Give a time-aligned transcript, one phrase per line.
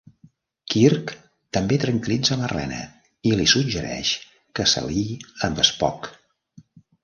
[0.73, 1.11] Kirk
[1.57, 2.81] també tranquil·litza Marlena
[3.31, 4.17] i li suggereix
[4.61, 5.07] que s'aliï
[5.49, 6.15] amb Spock.